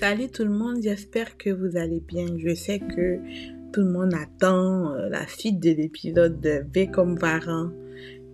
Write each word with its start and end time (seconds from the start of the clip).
Salut 0.00 0.28
tout 0.28 0.44
le 0.44 0.50
monde, 0.50 0.82
j'espère 0.82 1.38
que 1.38 1.48
vous 1.48 1.78
allez 1.78 2.00
bien. 2.00 2.26
Je 2.36 2.54
sais 2.54 2.80
que 2.80 3.16
tout 3.72 3.80
le 3.80 3.90
monde 3.90 4.12
attend 4.12 4.92
euh, 4.92 5.08
la 5.08 5.26
suite 5.26 5.58
de 5.58 5.70
l'épisode 5.70 6.38
de 6.38 6.66
V 6.70 6.88
comme 6.88 7.16
Varan. 7.16 7.70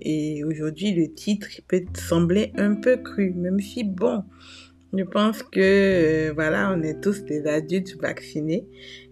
Et 0.00 0.42
aujourd'hui, 0.42 0.92
le 0.92 1.14
titre 1.14 1.46
peut 1.68 1.84
sembler 1.94 2.50
un 2.56 2.74
peu 2.74 2.96
cru, 2.96 3.32
même 3.34 3.60
si 3.60 3.84
bon, 3.84 4.24
je 4.92 5.04
pense 5.04 5.44
que 5.44 5.60
euh, 5.60 6.32
voilà, 6.34 6.74
on 6.76 6.82
est 6.82 7.00
tous 7.00 7.22
des 7.26 7.46
adultes 7.46 7.96
vaccinés 8.02 8.66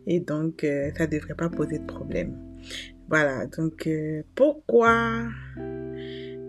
et 0.09 0.19
donc 0.19 0.65
euh, 0.65 0.91
ça 0.99 1.07
devrait 1.07 1.37
pas 1.37 1.51
poser 1.51 1.79
de 1.79 1.87
problème. 1.87 2.37
Voilà, 3.09 3.47
donc 3.47 3.89
pourquoi 4.35 5.29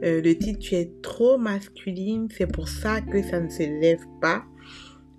le 0.04 0.34
titre 0.34 0.60
tu 0.60 0.74
es 0.76 0.92
trop 1.04 1.38
masculine, 1.38 2.28
c'est 2.36 2.52
pour 2.52 2.70
ça 2.70 3.02
que 3.02 3.22
ça 3.22 3.40
ne 3.40 3.50
se 3.50 3.62
lève 3.62 4.04
pas. 4.20 4.44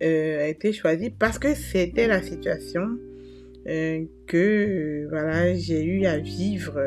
Euh, 0.02 0.45
a 0.45 0.48
été 0.48 0.73
choisi 0.73 1.11
parce 1.11 1.38
que 1.38 1.55
c'était 1.55 2.09
la 2.09 2.23
situation 2.23 2.98
euh, 3.69 4.05
que 4.27 4.37
euh, 4.37 5.06
voilà 5.09 5.55
j'ai 5.55 5.84
eu 5.84 6.06
à 6.06 6.19
vivre 6.19 6.80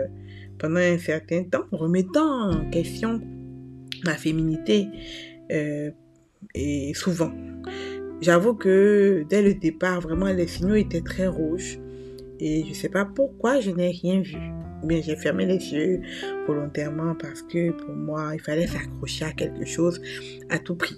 pendant 0.57 0.81
un 0.81 0.97
certain 0.97 1.43
temps, 1.43 1.63
remettant 1.71 2.51
en 2.51 2.69
question 2.69 3.21
ma 4.03 4.15
féminité 4.15 4.87
et 6.53 6.93
souvent. 6.93 7.31
J'avoue 8.21 8.55
que 8.55 9.25
dès 9.29 9.41
le 9.41 9.53
départ, 9.53 10.01
vraiment 10.01 10.31
les 10.31 10.47
signaux 10.47 10.75
étaient 10.75 11.01
très 11.01 11.27
rouges 11.27 11.79
et 12.39 12.63
je 12.63 12.69
ne 12.69 12.73
sais 12.73 12.89
pas 12.89 13.05
pourquoi 13.05 13.61
je 13.61 13.71
n'ai 13.71 13.91
rien 13.91 14.21
vu. 14.21 14.37
Bien, 14.83 15.01
j'ai 15.01 15.15
fermé 15.15 15.45
les 15.45 15.73
yeux 15.73 16.01
volontairement 16.47 17.15
parce 17.15 17.41
que 17.43 17.71
pour 17.71 17.93
moi, 17.95 18.31
il 18.33 18.41
fallait 18.41 18.67
s'accrocher 18.67 19.25
à 19.25 19.31
quelque 19.31 19.65
chose 19.65 20.01
à 20.49 20.59
tout 20.59 20.75
prix. 20.75 20.95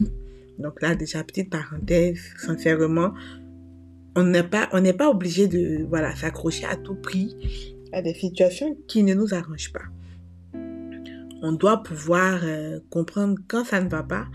Donc 0.59 0.81
là, 0.81 0.95
déjà, 0.95 1.23
petite 1.23 1.49
parenthèse, 1.49 2.19
sincèrement, 2.37 3.13
on 4.15 4.23
n'est 4.23 4.43
pas, 4.43 5.09
obligé 5.09 5.47
de, 5.47 5.85
voilà, 5.87 6.15
s'accrocher 6.15 6.65
à 6.65 6.75
tout 6.75 6.95
prix 6.95 7.35
à 7.93 8.01
des 8.01 8.13
situations 8.13 8.75
qui 8.87 9.03
ne 9.03 9.13
nous 9.13 9.33
arrangent 9.33 9.71
pas. 9.71 9.85
On 11.43 11.51
doit 11.51 11.83
pouvoir 11.83 12.41
euh, 12.43 12.79
comprendre 12.89 13.35
quand 13.47 13.63
ça 13.63 13.79
ne 13.79 13.87
va 13.87 14.01
pas 14.01 14.25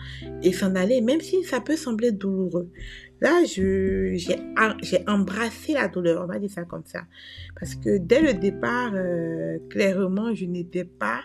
et 0.43 0.53
s'en 0.53 0.77
aller, 0.77 1.01
même 1.01 1.21
si 1.21 1.43
ça 1.43 1.61
peut 1.61 1.77
sembler 1.77 2.13
douloureux. 2.13 2.71
Là, 3.21 3.43
j'ai 3.45 4.29
embrassé 5.09 5.75
la 5.75 5.89
douleur, 5.89 6.23
on 6.23 6.27
va 6.27 6.39
dire 6.39 6.51
ça 6.51 6.65
comme 6.65 6.85
ça. 6.87 7.03
Parce 7.59 7.75
que 7.75 7.99
dès 7.99 8.21
le 8.21 8.35
départ, 8.35 8.93
euh, 8.95 9.59
clairement, 9.69 10.33
je 10.33 10.45
n'étais 10.45 10.85
pas 10.85 11.23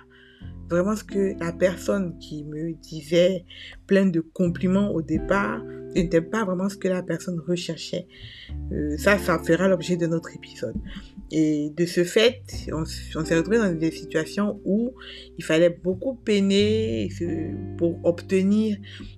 vraiment 0.69 0.95
ce 0.95 1.03
que 1.03 1.39
la 1.39 1.51
personne 1.53 2.17
qui 2.19 2.43
me 2.43 2.73
disait 2.73 3.45
plein 3.85 4.05
de 4.05 4.19
compliments 4.19 4.91
au 4.91 5.01
départ 5.01 5.61
n'était 5.95 6.21
pas 6.21 6.43
vraiment 6.45 6.69
ce 6.69 6.77
que 6.77 6.87
la 6.87 7.01
personne 7.01 7.39
recherchait. 7.47 8.07
Euh, 8.71 8.97
ça, 8.97 9.17
ça 9.17 9.39
fera 9.39 9.67
l'objet 9.67 9.97
de 9.97 10.07
notre 10.07 10.35
épisode. 10.35 10.75
Et 11.31 11.71
de 11.75 11.85
ce 11.85 12.03
fait, 12.03 12.41
on, 12.71 12.85
s'est 12.85 13.35
retrouvé 13.35 13.57
dans 13.57 13.73
des 13.73 13.91
situations 13.91 14.61
où 14.65 14.93
il 15.37 15.43
fallait 15.43 15.69
beaucoup 15.83 16.15
peiner 16.15 17.09
pour 17.77 17.99
obtenir 18.05 18.77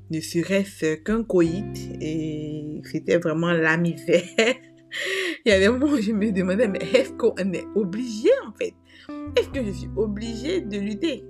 ne 0.09 0.19
serait-ce 0.19 0.95
qu'un 0.95 1.23
coït. 1.23 1.77
Et 2.01 2.81
c'était 2.83 3.17
vraiment 3.17 3.51
la 3.51 3.77
misère. 3.77 4.23
il 5.45 5.49
y 5.49 5.51
a 5.51 5.59
des 5.59 5.69
moments 5.69 5.93
où 5.93 6.01
je 6.01 6.11
me 6.11 6.31
demandais, 6.31 6.67
mais 6.67 6.79
est-ce 6.93 7.11
qu'on 7.11 7.35
est 7.35 7.65
obligé 7.75 8.29
Est-ce 9.35 9.49
que 9.49 9.63
je 9.63 9.71
suis 9.71 9.89
obligée 9.95 10.61
de 10.61 10.77
lutter? 10.77 11.23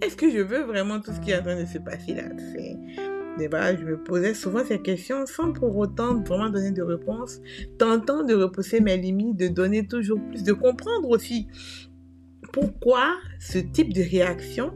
Est-ce 0.00 0.16
que 0.16 0.30
je 0.30 0.38
veux 0.38 0.62
vraiment 0.62 1.00
tout 1.00 1.12
ce 1.12 1.20
qui 1.20 1.30
est 1.30 1.38
en 1.38 1.42
train 1.42 1.60
de 1.60 1.66
se 1.66 1.78
passer 1.78 2.14
là? 2.14 2.24
Je 3.40 3.84
me 3.84 4.02
posais 4.02 4.34
souvent 4.34 4.64
ces 4.64 4.80
questions 4.80 5.24
sans 5.26 5.52
pour 5.52 5.76
autant 5.76 6.20
vraiment 6.22 6.50
donner 6.50 6.72
de 6.72 6.82
réponse, 6.82 7.40
tentant 7.78 8.24
de 8.24 8.34
repousser 8.34 8.80
mes 8.80 8.96
limites, 8.96 9.36
de 9.36 9.48
donner 9.48 9.86
toujours 9.86 10.20
plus, 10.28 10.42
de 10.42 10.52
comprendre 10.52 11.08
aussi 11.08 11.46
pourquoi 12.52 13.14
ce 13.38 13.58
type 13.58 13.92
de 13.92 14.02
réaction 14.02 14.72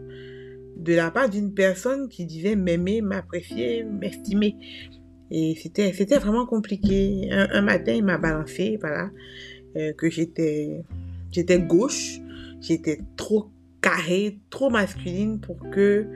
de 0.77 0.95
la 0.95 1.11
part 1.11 1.29
d'une 1.29 1.55
personne 1.55 2.09
qui 2.09 2.25
disait 2.25 2.57
m'aimer, 2.57 3.01
m'apprécier, 3.01 3.85
m'estimer. 3.85 4.57
Et 5.31 5.55
c'était, 5.61 5.93
c'était 5.93 6.19
vraiment 6.19 6.47
compliqué. 6.47 7.31
Un, 7.31 7.63
matin, 7.63 7.93
il 7.93 8.05
m'a 8.05 8.19
balancé, 8.19 8.79
voilà, 8.81 9.11
euh, 9.77 9.93
que 9.95 10.11
j'étais, 10.11 10.85
j'étais 11.31 11.61
gauche, 11.61 12.21
j'étais 12.63 13.01
trop 13.17 13.51
carré, 13.81 14.39
trop 14.49 14.71
masculine 14.71 15.41
pour 15.41 15.59
que 15.71 16.07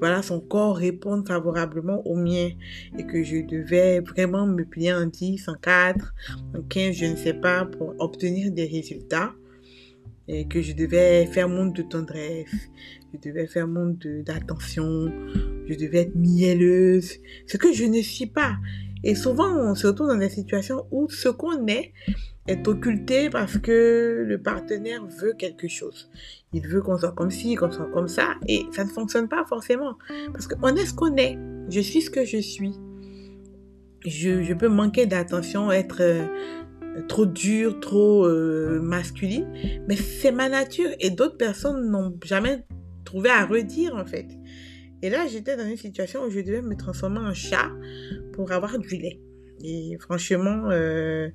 voilà 0.00 0.22
son 0.22 0.40
corps 0.40 0.76
réponde 0.76 1.26
favorablement 1.26 2.06
au 2.06 2.14
mien 2.14 2.50
et 2.96 3.04
que 3.04 3.24
je 3.24 3.38
devais 3.38 4.00
vraiment 4.00 4.46
me 4.46 4.64
plier 4.64 4.92
en 4.92 5.06
10, 5.06 5.48
en 5.48 5.54
4, 5.54 6.14
en 6.56 6.62
15, 6.62 6.94
je 6.94 7.06
ne 7.06 7.16
sais 7.16 7.34
pas, 7.34 7.64
pour 7.64 7.94
obtenir 7.98 8.52
des 8.52 8.66
résultats 8.66 9.32
et 10.28 10.46
que 10.46 10.60
je 10.60 10.74
devais 10.74 11.26
faire 11.26 11.48
monde 11.48 11.72
de 11.72 11.82
tendresse, 11.82 12.54
je 13.12 13.18
devais 13.28 13.46
faire 13.46 13.66
monde 13.66 13.98
d'attention, 14.24 15.10
je 15.66 15.74
devais 15.74 16.02
être 16.02 16.14
mielleuse, 16.14 17.14
ce 17.46 17.56
que 17.56 17.72
je 17.72 17.84
ne 17.84 18.02
suis 18.02 18.26
pas. 18.26 18.56
Et 19.04 19.14
souvent, 19.14 19.48
on 19.48 19.74
se 19.74 19.86
retrouve 19.86 20.08
dans 20.08 20.16
des 20.16 20.28
situations 20.28 20.86
où 20.90 21.08
ce 21.10 21.28
qu'on 21.28 21.66
est 21.66 21.92
est 22.46 22.66
occulté 22.66 23.30
parce 23.30 23.58
que 23.58 24.24
le 24.26 24.38
partenaire 24.40 25.04
veut 25.06 25.34
quelque 25.38 25.68
chose. 25.68 26.10
Il 26.52 26.66
veut 26.66 26.80
qu'on 26.80 26.98
soit 26.98 27.12
comme 27.12 27.30
ci, 27.30 27.54
qu'on 27.54 27.70
soit 27.70 27.90
comme 27.92 28.08
ça, 28.08 28.34
et 28.46 28.64
ça 28.72 28.84
ne 28.84 28.88
fonctionne 28.88 29.28
pas 29.28 29.44
forcément. 29.46 29.98
Parce 30.32 30.46
qu'on 30.46 30.74
est 30.74 30.86
ce 30.86 30.94
qu'on 30.94 31.14
est. 31.16 31.38
Je 31.68 31.80
suis 31.80 32.00
ce 32.00 32.10
que 32.10 32.24
je 32.24 32.38
suis. 32.38 32.72
Je, 34.06 34.54
peux 34.54 34.68
manquer 34.68 35.06
d'attention, 35.06 35.70
être 35.70 36.00
euh, 36.00 36.24
trop 37.08 37.26
dur, 37.26 37.80
trop 37.80 38.24
euh, 38.24 38.80
masculine, 38.80 39.46
mais 39.86 39.96
c'est 39.96 40.32
ma 40.32 40.48
nature 40.48 40.88
et 41.00 41.10
d'autres 41.10 41.36
personnes 41.36 41.90
n'ont 41.90 42.16
jamais 42.24 42.64
trouvé 43.04 43.30
à 43.30 43.44
redire 43.44 43.96
en 43.96 44.06
fait. 44.06 44.26
Et 45.02 45.10
là, 45.10 45.26
j'étais 45.26 45.56
dans 45.56 45.66
une 45.66 45.76
situation 45.76 46.24
où 46.24 46.30
je 46.30 46.40
devais 46.40 46.62
me 46.62 46.76
transformer 46.76 47.20
en 47.20 47.34
chat 47.34 47.70
pour 48.32 48.50
avoir 48.52 48.78
du 48.78 48.96
lait. 48.96 49.20
Et 49.62 49.96
franchement, 50.00 50.70
euh, 50.70 51.28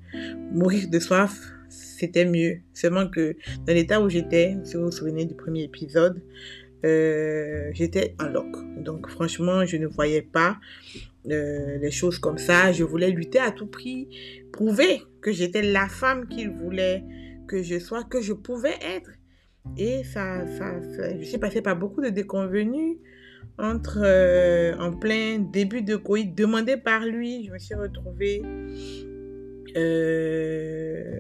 mourir 0.52 0.90
de 0.90 1.00
soif, 1.00 1.38
c'était 1.70 2.26
mieux. 2.26 2.60
Seulement 2.74 3.08
que 3.08 3.36
dans 3.66 3.74
l'état 3.74 4.02
où 4.02 4.10
j'étais, 4.10 4.58
si 4.64 4.76
vous 4.76 4.86
vous 4.86 4.92
souvenez 4.92 5.26
du 5.26 5.36
premier 5.36 5.64
épisode, 5.64 6.22
euh, 6.86 7.70
j'étais 7.74 8.16
en 8.20 8.28
loc. 8.28 8.48
Donc 8.78 9.10
franchement, 9.10 9.66
je 9.66 9.78
ne 9.78 9.88
voyais 9.88 10.22
pas 10.22 10.58
euh, 11.30 11.78
les 11.78 11.92
choses 11.92 12.20
comme 12.20 12.38
ça. 12.38 12.72
Je 12.72 12.84
voulais 12.84 13.10
lutter 13.12 13.40
à 13.40 13.52
tout 13.52 13.68
prix, 13.68 14.10
prouver 14.52 15.02
que 15.22 15.32
j'étais 15.32 15.62
la 15.62 15.88
femme 15.88 16.28
qu'il 16.28 16.50
voulait 16.50 17.04
que 17.48 17.64
je 17.64 17.80
sois, 17.80 18.04
que 18.04 18.22
je 18.22 18.34
pouvais 18.34 18.76
être. 18.82 19.12
Et 19.78 20.04
ça, 20.04 20.46
ça, 20.58 20.82
ça 20.82 21.18
je 21.18 21.24
suis 21.24 21.38
passée 21.38 21.62
par 21.62 21.78
beaucoup 21.78 22.02
de 22.02 22.10
déconvenus 22.10 22.98
entre 23.58 24.00
euh, 24.04 24.76
en 24.80 24.92
plein 24.92 25.40
début 25.40 25.82
de 25.82 25.96
coït 25.96 26.34
demandé 26.36 26.78
par 26.78 27.06
lui, 27.06 27.46
je 27.46 27.52
me 27.52 27.60
suis 27.60 27.76
retrouvée 27.76 28.42
euh, 29.76 31.20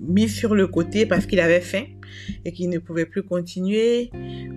mis 0.00 0.28
sur 0.28 0.54
le 0.54 0.66
côté 0.66 1.06
parce 1.06 1.26
qu'il 1.26 1.38
avait 1.40 1.60
faim 1.60 1.84
et 2.44 2.52
qu'il 2.52 2.68
ne 2.70 2.78
pouvait 2.78 3.06
plus 3.06 3.22
continuer 3.22 4.10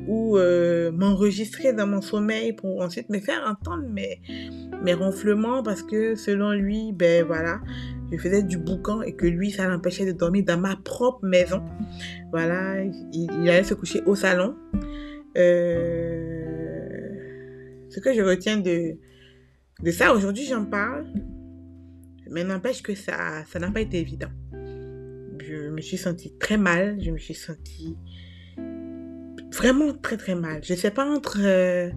ou 0.07 0.37
euh, 0.37 0.91
m'enregistrer 0.91 1.73
dans 1.73 1.87
mon 1.87 2.01
sommeil 2.01 2.53
pour 2.53 2.81
ensuite 2.81 3.09
me 3.09 3.19
faire 3.19 3.41
entendre 3.47 3.83
mes, 3.87 4.93
ronflements 4.93 5.63
parce 5.63 5.83
que 5.83 6.15
selon 6.15 6.51
lui, 6.51 6.91
ben 6.93 7.23
voilà, 7.25 7.61
je 8.11 8.17
faisais 8.17 8.43
du 8.43 8.57
boucan 8.57 9.01
et 9.01 9.13
que 9.13 9.25
lui, 9.25 9.51
ça 9.51 9.67
l'empêchait 9.67 10.05
de 10.05 10.11
dormir 10.11 10.45
dans 10.45 10.59
ma 10.59 10.75
propre 10.75 11.25
maison. 11.25 11.61
Voilà, 12.31 12.83
il, 13.13 13.29
allait 13.49 13.63
se 13.63 13.73
coucher 13.73 14.01
au 14.05 14.15
salon. 14.15 14.55
Ce 17.95 18.01
que 18.01 18.13
je 18.13 18.21
retiens 18.21 18.57
de, 18.57 18.97
de 19.81 19.91
ça, 19.91 20.13
aujourd'hui 20.13 20.45
j'en 20.45 20.65
parle, 20.65 21.05
mais 22.29 22.43
n'empêche 22.43 22.81
que 22.83 22.93
ça 22.93 23.45
ça 23.45 23.57
n'a 23.59 23.71
pas 23.71 23.79
été 23.79 23.99
évident. 23.99 24.31
Je 24.51 25.69
me 25.69 25.79
suis 25.79 25.97
sentie 25.97 26.33
très 26.37 26.57
mal, 26.57 26.97
je 27.01 27.11
me 27.11 27.17
suis 27.17 27.33
sentie 27.33 27.95
vraiment 29.53 29.93
très 29.93 30.17
très 30.17 30.35
mal. 30.35 30.61
Je 30.61 30.73
sais 30.73 30.91
pas 30.91 31.05
entre 31.05 31.37
euh, 31.39 31.89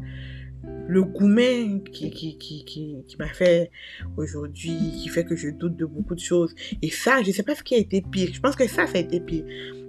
le 0.87 1.03
gourmet 1.03 1.83
qui, 1.93 2.11
qui, 2.11 2.39
qui, 2.39 2.65
qui, 2.65 3.17
m'a 3.19 3.27
fait 3.27 3.73
aujourd'hui, 4.17 4.77
qui 5.03 5.09
fait 5.09 5.25
que 5.25 5.35
je 5.35 5.49
doute 5.49 5.77
de 5.77 5.85
beaucoup 5.85 6.15
de 6.15 6.21
choses. 6.21 6.55
Et 6.81 6.91
ça, 6.91 7.23
je 7.25 7.33
sais 7.33 7.43
pas 7.43 7.57
ce 7.57 7.65
qui 7.65 7.75
a 7.75 7.79
été 7.79 8.03
pire. 8.03 8.31
Je 8.33 8.41
pense 8.41 8.55
que 8.55 8.69
ça, 8.69 8.87
ça 8.87 8.99
a 8.99 9.01
été 9.01 9.19
pire. 9.19 9.45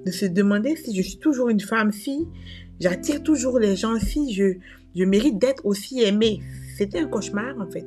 De 0.05 0.11
se 0.11 0.25
demander 0.25 0.75
si 0.75 0.95
je 0.95 1.01
suis 1.07 1.19
toujours 1.19 1.49
une 1.49 1.59
femme, 1.59 1.91
si 1.91 2.25
j'attire 2.79 3.23
toujours 3.23 3.59
les 3.59 3.75
gens, 3.75 3.99
si 3.99 4.33
je, 4.33 4.55
je 4.95 5.03
mérite 5.03 5.37
d'être 5.39 5.65
aussi 5.65 6.01
aimé. 6.01 6.39
C'était 6.77 6.99
un 6.99 7.07
cauchemar 7.07 7.57
en 7.59 7.69
fait. 7.69 7.85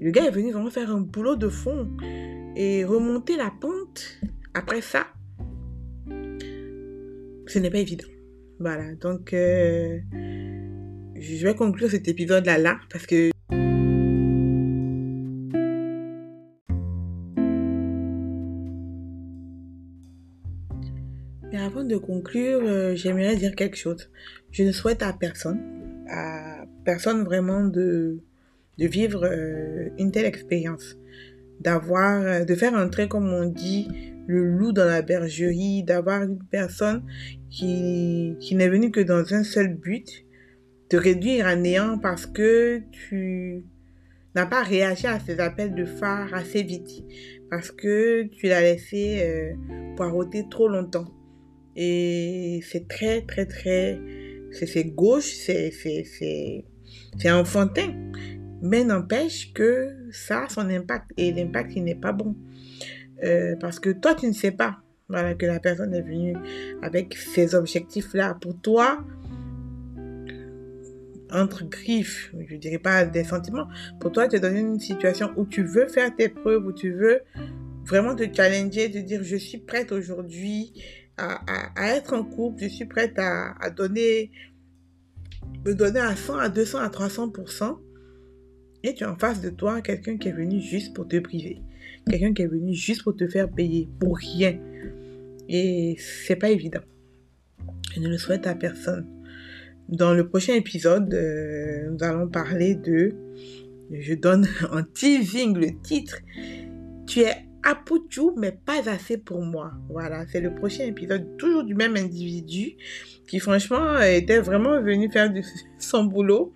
Le 0.00 0.10
gars 0.10 0.26
est 0.26 0.30
venu 0.30 0.52
vraiment 0.52 0.70
faire 0.70 0.90
un 0.90 1.00
boulot 1.00 1.36
de 1.36 1.48
fond 1.48 1.88
et 2.56 2.84
remonter 2.84 3.36
la 3.36 3.52
pente 3.60 4.20
après 4.54 4.80
ça. 4.80 5.06
Ce 7.46 7.58
n'est 7.58 7.70
pas 7.70 7.78
évident. 7.78 8.08
Voilà, 8.60 8.94
donc 8.96 9.32
euh, 9.32 9.98
je 10.12 11.46
vais 11.46 11.54
conclure 11.54 11.90
cet 11.90 12.08
épisode 12.08 12.44
là 12.46 12.58
là 12.58 12.78
parce 12.90 13.06
que 13.06 13.30
conclure, 22.08 22.62
euh, 22.64 22.94
j'aimerais 22.96 23.36
dire 23.36 23.54
quelque 23.54 23.76
chose. 23.76 24.10
Je 24.50 24.62
ne 24.62 24.72
souhaite 24.72 25.02
à 25.02 25.12
personne, 25.12 25.60
à 26.08 26.64
personne 26.84 27.22
vraiment 27.22 27.64
de, 27.64 28.18
de 28.78 28.86
vivre 28.86 29.24
euh, 29.26 29.90
une 29.98 30.10
telle 30.10 30.24
expérience, 30.24 30.96
d'avoir, 31.60 32.22
euh, 32.22 32.44
de 32.44 32.54
faire 32.54 32.72
entrer, 32.72 33.08
comme 33.08 33.28
on 33.28 33.44
dit, 33.44 33.88
le 34.26 34.42
loup 34.44 34.72
dans 34.72 34.86
la 34.86 35.02
bergerie, 35.02 35.82
d'avoir 35.82 36.22
une 36.22 36.38
personne 36.50 37.02
qui, 37.50 38.36
qui 38.40 38.54
n'est 38.54 38.68
venue 38.70 38.90
que 38.90 39.00
dans 39.00 39.34
un 39.34 39.44
seul 39.44 39.74
but, 39.74 40.24
te 40.88 40.96
réduire 40.96 41.46
à 41.46 41.56
néant 41.56 41.98
parce 41.98 42.24
que 42.24 42.80
tu 42.90 43.64
n'as 44.34 44.46
pas 44.46 44.62
réagi 44.62 45.06
à 45.06 45.20
ces 45.20 45.40
appels 45.40 45.74
de 45.74 45.84
phare 45.84 46.32
assez 46.32 46.62
vite, 46.62 47.04
parce 47.50 47.70
que 47.70 48.22
tu 48.24 48.46
l'as 48.46 48.62
laissé 48.62 49.20
euh, 49.22 49.52
poireauter 49.96 50.46
trop 50.50 50.68
longtemps. 50.68 51.17
Et 51.80 52.60
c'est 52.68 52.88
très, 52.88 53.22
très, 53.22 53.46
très... 53.46 54.00
C'est 54.50 54.84
gauche, 54.84 55.32
c'est 55.32 57.30
enfantin. 57.30 57.94
Mais 58.60 58.82
n'empêche 58.82 59.52
que 59.52 59.94
ça 60.10 60.44
a 60.44 60.48
son 60.48 60.68
impact. 60.68 61.12
Et 61.16 61.32
l'impact, 61.32 61.72
il 61.76 61.84
n'est 61.84 61.94
pas 61.94 62.12
bon. 62.12 62.34
Euh, 63.22 63.54
parce 63.60 63.78
que 63.78 63.90
toi, 63.90 64.16
tu 64.16 64.26
ne 64.26 64.32
sais 64.32 64.50
pas 64.50 64.78
voilà, 65.08 65.34
que 65.34 65.46
la 65.46 65.60
personne 65.60 65.94
est 65.94 66.02
venue 66.02 66.34
avec 66.82 67.16
ces 67.16 67.54
objectifs-là. 67.54 68.36
Pour 68.40 68.60
toi, 68.60 69.04
entre 71.30 71.64
griffes, 71.64 72.32
je 72.48 72.54
ne 72.54 72.58
dirais 72.60 72.78
pas 72.78 73.04
des 73.04 73.24
sentiments, 73.24 73.68
pour 74.00 74.12
toi, 74.12 74.28
tu 74.28 74.36
es 74.36 74.40
dans 74.40 74.54
une 74.54 74.80
situation 74.80 75.30
où 75.36 75.46
tu 75.46 75.62
veux 75.62 75.88
faire 75.88 76.14
tes 76.14 76.28
preuves, 76.28 76.66
où 76.66 76.72
tu 76.72 76.92
veux 76.92 77.20
vraiment 77.84 78.14
te 78.14 78.24
challenger, 78.34 78.90
te 78.90 78.98
dire 78.98 79.22
je 79.22 79.36
suis 79.36 79.58
prête 79.58 79.92
aujourd'hui 79.92 80.72
à, 81.18 81.96
être 81.96 82.14
en 82.14 82.24
couple, 82.24 82.62
je 82.62 82.68
suis 82.68 82.84
prête 82.84 83.18
à, 83.18 83.52
à 83.60 83.70
donner, 83.70 84.30
me 85.64 85.74
donner 85.74 86.00
à 86.00 86.16
100, 86.16 86.38
à 86.38 86.48
200, 86.48 86.78
à 86.78 86.88
300%. 86.88 87.78
Et 88.84 88.94
tu 88.94 89.04
as 89.04 89.12
en 89.12 89.16
face 89.16 89.40
de 89.40 89.50
toi 89.50 89.80
quelqu'un 89.80 90.16
qui 90.16 90.28
est 90.28 90.32
venu 90.32 90.60
juste 90.60 90.94
pour 90.94 91.08
te 91.08 91.18
priver. 91.18 91.60
Quelqu'un 92.08 92.32
qui 92.32 92.42
est 92.42 92.46
venu 92.46 92.72
juste 92.74 93.02
pour 93.02 93.16
te 93.16 93.26
faire 93.26 93.50
payer 93.50 93.88
pour 93.98 94.16
rien. 94.16 94.58
Et 95.48 95.96
c'est 95.98 96.36
pas 96.36 96.50
évident. 96.50 96.80
Je 97.94 98.00
ne 98.00 98.08
le 98.08 98.18
souhaite 98.18 98.46
à 98.46 98.54
personne. 98.54 99.06
Dans 99.88 100.12
le 100.12 100.28
prochain 100.28 100.54
épisode, 100.54 101.12
euh, 101.14 101.90
nous 101.90 102.04
allons 102.04 102.28
parler 102.28 102.74
de, 102.74 103.14
je 103.90 104.14
donne 104.14 104.46
en 104.70 104.82
teasing 104.82 105.56
le 105.56 105.80
titre, 105.82 106.18
tu 107.06 107.20
es 107.20 107.47
Apouchou, 107.62 108.34
mais 108.36 108.52
pas 108.52 108.88
assez 108.88 109.18
pour 109.18 109.42
moi. 109.42 109.72
Voilà, 109.88 110.26
c'est 110.28 110.40
le 110.40 110.54
prochain 110.54 110.84
épisode, 110.84 111.36
toujours 111.36 111.64
du 111.64 111.74
même 111.74 111.96
individu 111.96 112.76
qui 113.26 113.40
franchement 113.40 114.00
était 114.00 114.40
vraiment 114.40 114.80
venu 114.80 115.10
faire 115.10 115.32
son 115.78 116.04
boulot. 116.04 116.52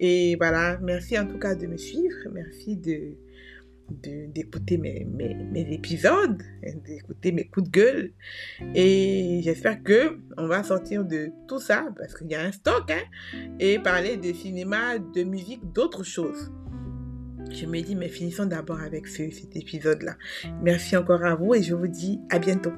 Et 0.00 0.36
voilà, 0.36 0.78
merci 0.80 1.18
en 1.18 1.26
tout 1.26 1.38
cas 1.38 1.54
de 1.54 1.66
me 1.66 1.76
suivre, 1.76 2.16
merci 2.32 2.76
de 2.76 3.16
d'écouter 3.90 4.76
mes, 4.76 5.04
mes, 5.04 5.34
mes, 5.34 5.72
épisodes, 5.72 6.42
d'écouter 6.84 7.32
mes 7.32 7.46
coups 7.46 7.70
de 7.70 7.70
gueule. 7.70 8.12
Et 8.74 9.40
j'espère 9.42 9.82
que 9.82 10.18
on 10.36 10.46
va 10.46 10.62
sortir 10.62 11.04
de 11.04 11.30
tout 11.48 11.58
ça, 11.58 11.88
parce 11.96 12.14
qu'il 12.14 12.30
y 12.30 12.34
a 12.34 12.42
un 12.42 12.52
stock, 12.52 12.90
hein, 12.90 13.48
et 13.58 13.78
parler 13.78 14.16
de 14.16 14.32
cinéma, 14.32 14.98
de 14.98 15.22
musique, 15.22 15.60
d'autres 15.72 16.04
choses. 16.04 16.52
Je 17.50 17.66
me 17.66 17.80
dis, 17.80 17.94
mais 17.94 18.08
finissons 18.08 18.46
d'abord 18.46 18.80
avec 18.80 19.06
ce, 19.06 19.30
cet 19.30 19.56
épisode-là. 19.56 20.16
Merci 20.62 20.96
encore 20.96 21.24
à 21.24 21.34
vous 21.34 21.54
et 21.54 21.62
je 21.62 21.74
vous 21.74 21.88
dis 21.88 22.20
à 22.30 22.38
bientôt. 22.38 22.72